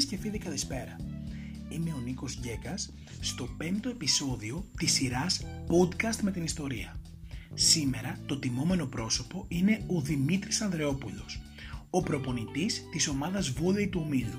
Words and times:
Φίλες 0.00 0.18
και 0.18 0.28
φίλοι 0.28 0.38
καλησπέρα. 0.38 0.96
Είμαι 1.68 1.92
ο 1.92 2.00
Νίκος 2.04 2.38
Γκέκας 2.38 2.92
στο 3.20 3.44
πέμπτο 3.56 3.88
επεισόδιο 3.88 4.64
της 4.76 4.92
σειράς 4.92 5.40
podcast 5.68 6.16
με 6.22 6.30
την 6.30 6.44
ιστορία. 6.44 7.00
Σήμερα 7.54 8.18
το 8.26 8.38
τιμόμενο 8.38 8.86
πρόσωπο 8.86 9.44
είναι 9.48 9.84
ο 9.86 10.00
Δημήτρης 10.00 10.60
Ανδρεόπουλος, 10.60 11.40
ο 11.90 12.02
προπονητής 12.02 12.82
της 12.92 13.08
ομάδας 13.08 13.50
βόλεϊ 13.50 13.88
του 13.88 14.02
Ομίλου. 14.04 14.38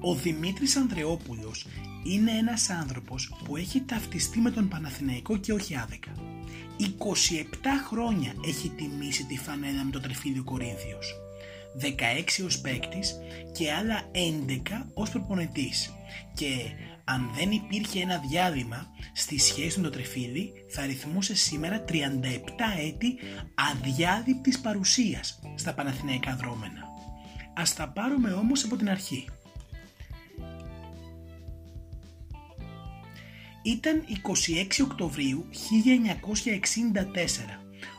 Ο 0.00 0.14
Δημήτρης 0.14 0.76
Ανδρεόπουλος 0.76 1.66
είναι 2.04 2.30
ένας 2.30 2.70
άνθρωπος 2.70 3.34
που 3.44 3.56
έχει 3.56 3.80
ταυτιστεί 3.80 4.38
με 4.38 4.50
τον 4.50 4.68
Παναθηναϊκό 4.68 5.36
και 5.36 5.52
όχι 5.52 5.76
άδικα. 5.76 6.12
27 6.80 6.84
χρόνια 7.88 8.32
έχει 8.46 8.68
τιμήσει 8.68 9.24
τη 9.24 9.38
φανέλα 9.38 9.84
με 9.84 9.90
το 9.90 10.00
τρεφίδιο 10.00 10.44
Κορίνθιος. 10.44 11.14
16 11.80 12.44
ως 12.44 12.60
παίκτης 12.60 13.14
και 13.52 13.72
άλλα 13.72 14.02
11 14.12 14.86
ως 14.94 15.10
προπονητής. 15.10 15.94
Και 16.34 16.46
αν 17.04 17.30
δεν 17.34 17.50
υπήρχε 17.50 18.00
ένα 18.00 18.18
διάδημα 18.28 18.86
στη 19.12 19.38
σχέση 19.38 19.80
με 19.80 19.84
το 19.84 19.92
τρεφίδι 19.92 20.52
θα 20.68 20.82
αριθμούσε 20.82 21.34
σήμερα 21.34 21.84
37 21.88 21.94
έτη 22.86 23.18
αδιάδειπτης 23.54 24.60
παρουσίας 24.60 25.40
στα 25.54 25.74
Παναθηναϊκά 25.74 26.36
δρόμενα. 26.36 26.82
Ας 27.56 27.74
τα 27.74 27.88
πάρουμε 27.88 28.32
όμως 28.32 28.64
από 28.64 28.76
την 28.76 28.90
αρχή. 28.90 29.28
Ήταν 33.66 34.04
26 34.80 34.84
Οκτωβρίου 34.84 35.46
1964 35.50 35.54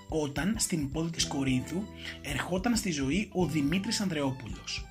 όταν 0.10 0.56
στην 0.58 0.92
πόλη 0.92 1.10
της 1.10 1.28
Κορίνθου 1.28 1.84
ερχόταν 2.22 2.76
στη 2.76 2.92
ζωή 2.92 3.30
ο 3.34 3.46
Δημήτρης 3.46 4.00
Ανδρεόπουλος. 4.00 4.86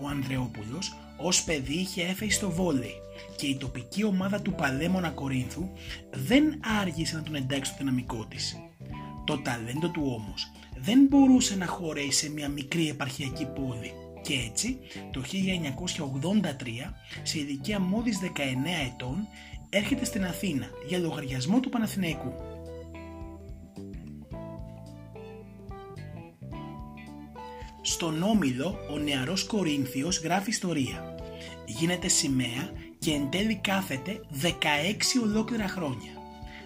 Ο 0.00 0.08
Ανδρεόπουλος 0.08 0.96
ως 1.18 1.44
παιδί 1.44 1.74
είχε 1.74 2.02
έφεει 2.02 2.30
στο 2.30 2.50
βόλεϊ 2.50 2.94
και 3.36 3.46
η 3.46 3.56
τοπική 3.56 4.04
ομάδα 4.04 4.40
του 4.42 4.54
Παλέμονα 4.54 5.10
Κορίνθου 5.10 5.68
δεν 6.10 6.60
άργησε 6.80 7.16
να 7.16 7.22
τον 7.22 7.34
εντάξει 7.34 7.70
στο 7.70 7.78
δυναμικό 7.78 8.26
της. 8.26 8.56
Το 9.24 9.38
ταλέντο 9.38 9.88
του 9.88 10.02
όμως 10.04 10.50
δεν 10.76 11.06
μπορούσε 11.08 11.56
να 11.56 11.66
χωρέσει 11.66 12.18
σε 12.18 12.30
μια 12.30 12.48
μικρή 12.48 12.88
επαρχιακή 12.88 13.46
πόλη 13.46 13.92
και 14.24 14.34
έτσι 14.48 14.78
το 15.12 15.22
1983 15.22 16.92
σε 17.22 17.38
ηλικία 17.38 17.80
μόλις 17.80 18.18
19 18.22 18.26
ετών 18.86 19.28
έρχεται 19.74 20.04
στην 20.04 20.24
Αθήνα 20.24 20.66
για 20.86 20.98
λογαριασμό 20.98 21.60
του 21.60 21.68
Παναθηναϊκού. 21.68 22.32
Στον 27.82 28.22
Όμιλο 28.22 28.78
ο 28.90 28.98
νεαρός 28.98 29.44
Κορίνθιος 29.44 30.20
γράφει 30.20 30.50
ιστορία. 30.50 31.14
Γίνεται 31.66 32.08
σημαία 32.08 32.72
και 32.98 33.10
εν 33.10 33.30
τέλει 33.30 33.56
κάθεται 33.56 34.20
16 34.42 34.48
ολόκληρα 35.22 35.68
χρόνια. 35.68 36.12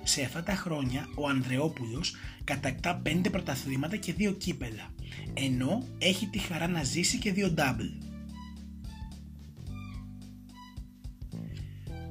Σε 0.02 0.22
αυτά 0.22 0.42
τα 0.42 0.54
χρόνια 0.54 1.08
ο 1.16 1.28
Ανδρεόπουλος 1.28 2.16
κατακτά 2.44 3.02
5 3.06 3.30
πρωταθλήματα 3.30 3.96
και 3.96 4.14
2 4.18 4.34
κύπελα, 4.38 4.92
ενώ 5.34 5.86
έχει 5.98 6.26
τη 6.26 6.38
χαρά 6.38 6.68
να 6.68 6.82
ζήσει 6.82 7.18
και 7.18 7.32
2 7.36 7.46
double. 7.46 8.17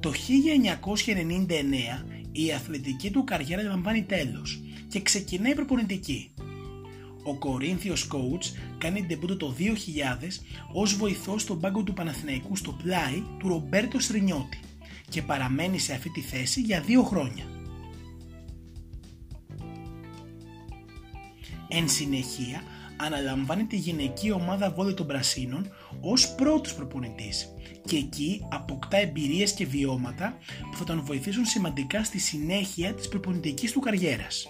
Το 0.00 0.12
1999 0.12 2.04
η 2.32 2.52
αθλητική 2.52 3.10
του 3.10 3.24
καριέρα 3.24 3.62
λαμβάνει 3.62 4.02
τέλος 4.02 4.60
και 4.88 5.02
ξεκινάει 5.02 5.54
προπονητική. 5.54 6.30
Ο 7.22 7.34
Κορίνθιος 7.34 8.08
Coach 8.12 8.56
κάνει 8.78 9.02
ντεμπούτο 9.06 9.36
το 9.36 9.54
2000 9.58 9.62
ως 10.72 10.96
βοηθός 10.96 11.42
στον 11.42 11.60
πάγκο 11.60 11.82
του 11.82 11.92
Παναθηναϊκού 11.92 12.56
στο 12.56 12.72
πλάι 12.72 13.22
του 13.38 13.48
Ρομπέρτο 13.48 14.00
Στρινιώτη 14.00 14.60
και 15.08 15.22
παραμένει 15.22 15.78
σε 15.78 15.92
αυτή 15.92 16.10
τη 16.10 16.20
θέση 16.20 16.60
για 16.60 16.80
δύο 16.80 17.02
χρόνια. 17.02 17.44
Εν 21.68 21.88
συνεχεία 21.88 22.62
αναλαμβάνει 22.98 23.64
τη 23.64 23.76
γυναική 23.76 24.30
ομάδα 24.30 24.70
βόλεϊ 24.70 24.94
των 24.94 25.06
Πρασίνων 25.06 25.72
ως 26.00 26.34
πρώτος 26.34 26.74
προπονητής 26.74 27.48
και 27.84 27.96
εκεί 27.96 28.46
αποκτά 28.50 28.96
εμπειρίες 28.96 29.52
και 29.52 29.66
βιώματα 29.66 30.36
που 30.70 30.76
θα 30.76 30.84
τον 30.84 31.04
βοηθήσουν 31.04 31.44
σημαντικά 31.44 32.04
στη 32.04 32.18
συνέχεια 32.18 32.94
της 32.94 33.08
προπονητικής 33.08 33.72
του 33.72 33.80
καριέρας. 33.80 34.48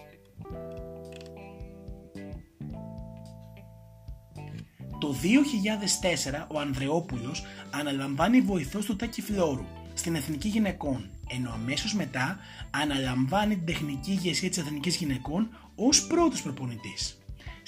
Το 5.01 5.15
2004 5.23 6.47
ο 6.49 6.59
Ανδρεόπουλος 6.59 7.45
αναλαμβάνει 7.71 8.41
βοηθός 8.41 8.85
του 8.85 8.97
Τάκη 8.97 9.23
Φλόρου 9.23 9.65
στην 9.95 10.15
Εθνική 10.15 10.49
Γυναικών 10.49 11.11
ενώ 11.29 11.51
αμέσως 11.51 11.95
μετά 11.95 12.39
αναλαμβάνει 12.71 13.55
την 13.55 13.67
τεχνική 13.67 14.11
ηγεσία 14.11 14.49
της 14.49 14.59
Εθνικής 14.59 14.97
Γυναικών 14.97 15.49
ως 15.75 16.07
πρώτος 16.07 16.43
προπονητής. 16.43 17.19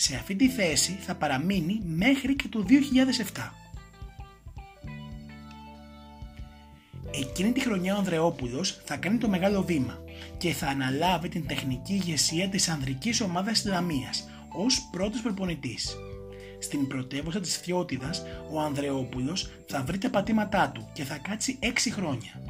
Σε 0.02 0.14
αυτή 0.16 0.36
τη 0.36 0.48
θέση 0.48 0.98
θα 1.00 1.14
παραμείνει 1.14 1.80
μέχρι 1.84 2.36
και 2.36 2.48
το 2.48 2.64
2007. 3.34 3.50
Εκείνη 7.10 7.52
τη 7.52 7.60
χρονιά 7.60 7.94
ο 7.94 7.98
Ανδρεόπουλος 7.98 8.80
θα 8.84 8.96
κάνει 8.96 9.18
το 9.18 9.28
μεγάλο 9.28 9.62
βήμα 9.62 9.98
και 10.36 10.52
θα 10.52 10.66
αναλάβει 10.66 11.28
την 11.28 11.46
τεχνική 11.46 11.92
ηγεσία 11.92 12.48
της 12.48 12.68
ανδρικής 12.68 13.20
ομάδας 13.20 13.62
της 13.62 13.70
Λαμίας 13.70 14.28
ως 14.48 14.88
πρώτος 14.90 15.20
προπονητής. 15.20 15.96
Στην 16.58 16.86
πρωτεύουσα 16.86 17.40
της 17.40 17.58
Φιώτιδας 17.58 18.22
ο 18.52 18.60
Ανδρεόπουλος 18.60 19.50
θα 19.66 19.82
βρει 19.82 19.98
τα 19.98 20.10
πατήματά 20.10 20.70
του 20.74 20.88
και 20.92 21.04
θα 21.04 21.18
κάτσει 21.18 21.58
6 21.62 21.90
χρόνια. 21.90 22.42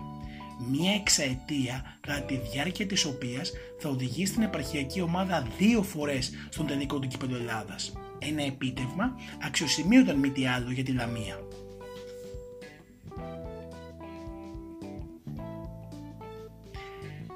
Μία 0.69 0.95
εξαετία 0.95 1.99
κατά 2.01 2.21
τη 2.21 2.37
διάρκεια 2.37 2.87
της 2.87 3.05
οποίας 3.05 3.53
θα 3.79 3.89
οδηγεί 3.89 4.27
στην 4.27 4.43
επαρχιακή 4.43 5.01
ομάδα 5.01 5.47
δύο 5.59 5.83
φορές 5.83 6.33
στον 6.49 6.67
τελικό 6.67 6.99
του 6.99 7.09
κύπελο 7.09 7.37
Ελλάδας. 7.37 7.93
Ένα 8.19 8.43
επίτευγμα 8.43 9.17
αξιοσημείωταν 9.43 10.19
μη 10.19 10.31
τι 10.31 10.47
άλλο 10.47 10.71
για 10.71 10.85
τη 10.85 10.93
Λαμία. 10.93 11.39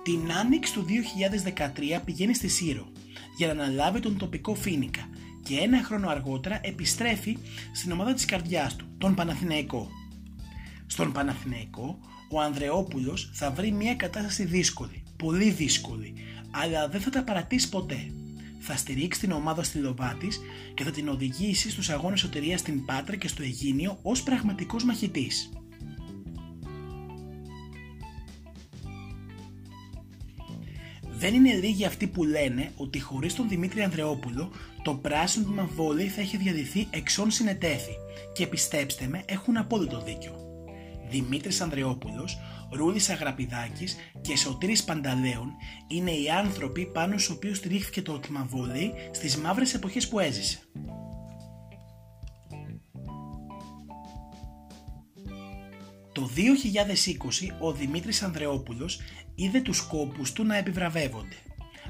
Την 0.02 0.32
άνοιξη 0.32 0.72
του 0.72 0.86
2013 1.96 2.00
πηγαίνει 2.04 2.34
στη 2.34 2.48
Σύρο 2.48 2.92
για 3.36 3.46
να 3.46 3.52
αναλάβει 3.52 4.00
τον 4.00 4.16
τοπικό 4.16 4.54
Φίνικα 4.54 5.08
και 5.42 5.58
ένα 5.58 5.82
χρόνο 5.82 6.08
αργότερα 6.08 6.60
επιστρέφει 6.62 7.38
στην 7.72 7.92
ομάδα 7.92 8.12
της 8.14 8.24
καρδιάς 8.24 8.76
του, 8.76 8.86
τον 8.98 9.14
Παναθηναϊκό. 9.14 9.88
Στον 10.86 11.12
Παναθηναϊκό, 11.12 11.98
ο 12.30 12.40
Ανδρεόπουλος 12.40 13.30
θα 13.32 13.50
βρει 13.50 13.72
μια 13.72 13.94
κατάσταση 13.94 14.44
δύσκολη, 14.44 15.02
πολύ 15.16 15.50
δύσκολη, 15.50 16.14
αλλά 16.50 16.88
δεν 16.88 17.00
θα 17.00 17.10
τα 17.10 17.24
παρατήσει 17.24 17.68
ποτέ. 17.68 18.10
Θα 18.58 18.76
στηρίξει 18.76 19.20
την 19.20 19.32
ομάδα 19.32 19.62
στη 19.62 19.78
Λοβάτης 19.78 20.40
και 20.74 20.84
θα 20.84 20.90
την 20.90 21.08
οδηγήσει 21.08 21.70
στους 21.70 21.90
αγώνες 21.90 22.20
σωτηρίας 22.20 22.60
στην 22.60 22.84
Πάτρα 22.84 23.16
και 23.16 23.28
στο 23.28 23.42
Αιγίνιο 23.42 23.98
ως 24.02 24.22
πραγματικός 24.22 24.84
μαχητής. 24.84 25.50
Δεν 31.16 31.34
είναι 31.34 31.54
λίγοι 31.54 31.84
αυτοί 31.84 32.06
που 32.06 32.24
λένε 32.24 32.70
ότι 32.76 33.00
χωρίς 33.00 33.34
τον 33.34 33.48
Δημήτρη 33.48 33.82
Ανδρεόπουλο 33.82 34.50
το 34.82 34.94
πράσινο 34.94 35.44
του 35.44 35.70
βόλεϊ 35.74 36.08
θα 36.08 36.20
έχει 36.20 36.36
διαδηθεί 36.36 36.86
εξών 36.91 37.30
συνετέθη 37.30 37.92
και 38.32 38.46
πιστέψτε 38.46 39.06
με 39.06 39.22
έχουν 39.26 39.56
απόλυτο 39.56 40.02
δίκιο. 40.02 40.44
Δημήτρης 41.14 41.60
Ανδρεόπουλος, 41.60 42.38
Ρούλης 42.70 43.08
Αγραπηδάκης 43.08 43.97
και 44.20 44.36
Σωτήρης 44.36 44.84
Πανταλέων 44.84 45.52
είναι 45.88 46.10
οι 46.10 46.30
άνθρωποι 46.30 46.86
πάνω 46.86 47.18
στους 47.18 47.36
οποίους 47.36 47.56
στηρίχθηκε 47.56 48.03
το 48.03 48.21
βόλεϊ 48.47 48.92
στις 49.10 49.36
μαύρες 49.36 49.74
εποχές 49.74 50.09
που 50.09 50.18
έζησε. 50.18 50.59
Το 56.12 56.30
2020 56.34 57.56
ο 57.60 57.72
Δημήτρης 57.72 58.22
Ανδρεόπουλος 58.22 59.00
είδε 59.34 59.60
τους 59.60 59.77
σκόπους 59.77 60.33
του 60.33 60.44
να 60.44 60.56
επιβραβεύονται. 60.56 61.36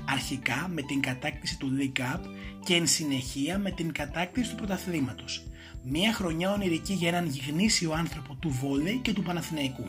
Αρχικά 0.09 0.69
με 0.73 0.83
την 0.83 1.01
κατάκτηση 1.01 1.59
του 1.59 1.73
League 1.79 2.01
Cup 2.01 2.21
και 2.65 2.75
εν 2.75 2.87
συνεχεία 2.87 3.59
με 3.59 3.71
την 3.71 3.93
κατάκτηση 3.93 4.51
του 4.51 4.57
πρωταθλήματος. 4.57 5.47
Μια 5.87 6.13
χρονιά 6.13 6.53
ονειρική 6.53 6.93
για 6.93 7.09
έναν 7.09 7.41
γνήσιο 7.49 7.93
άνθρωπο 7.93 8.35
του 8.35 8.49
βόλεϊ 8.51 8.99
και 9.03 9.13
του 9.13 9.23
Παναθηναϊκού. 9.23 9.85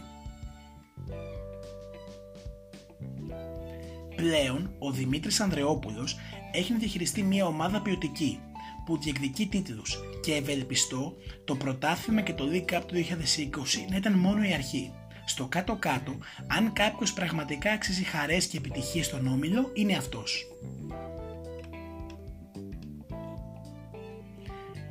Πλέον, 4.16 4.76
ο 4.80 4.92
Δημήτρης 4.92 5.40
Ανδρεόπουλος 5.40 6.18
έχει 6.52 6.72
να 6.72 6.78
διαχειριστεί 6.78 7.24
μια 7.24 7.46
ομάδα 7.46 7.82
ποιοτική 7.82 8.40
που 8.86 8.98
διεκδικεί 8.98 9.48
τίτλους 9.48 10.00
και 10.22 10.34
ευελπιστώ 10.34 11.16
το 11.46 11.56
πρωτάθλημα 11.56 12.22
και 12.22 12.34
το 12.34 12.46
League 12.52 12.74
Cup 12.74 12.82
του 12.86 12.96
2020 12.96 13.90
να 13.90 13.96
ήταν 13.96 14.14
μόνο 14.14 14.44
η 14.44 14.54
αρχή. 14.54 14.92
Στο 15.26 15.46
κάτω-κάτω, 15.46 16.16
αν 16.48 16.74
κάποιος 16.74 17.14
πραγματικά 17.14 17.72
αξίζει 17.72 18.04
χαρές 18.04 18.48
και 18.48 18.58
επιτυχίες 18.58 19.06
στον 19.06 19.28
Όμιλο, 19.28 19.72
είναι 19.74 19.96
αυτός. 19.96 20.46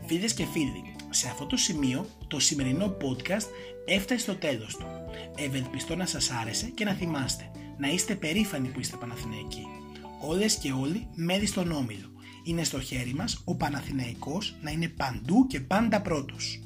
Φίλες 0.06 0.34
και 0.34 0.44
φίλοι, 0.44 0.93
σε 1.14 1.28
αυτό 1.28 1.46
το 1.46 1.56
σημείο 1.56 2.06
το 2.26 2.38
σημερινό 2.38 2.96
podcast 3.00 3.46
έφτασε 3.84 4.20
στο 4.20 4.34
τέλος 4.34 4.76
του. 4.76 4.86
Ευελπιστώ 5.36 5.96
να 5.96 6.06
σας 6.06 6.30
άρεσε 6.30 6.66
και 6.66 6.84
να 6.84 6.92
θυμάστε 6.92 7.50
να 7.78 7.88
είστε 7.88 8.14
περήφανοι 8.14 8.68
που 8.68 8.80
είστε 8.80 8.96
Παναθηναϊκοί. 8.96 9.66
Όλες 10.20 10.56
και 10.56 10.72
όλοι 10.72 11.08
μέλη 11.14 11.46
στον 11.46 11.72
Όμιλο. 11.72 12.08
Είναι 12.44 12.64
στο 12.64 12.80
χέρι 12.80 13.14
μας 13.14 13.42
ο 13.44 13.56
Παναθηναϊκός 13.56 14.56
να 14.62 14.70
είναι 14.70 14.88
παντού 14.88 15.46
και 15.46 15.60
πάντα 15.60 16.02
πρώτος. 16.02 16.63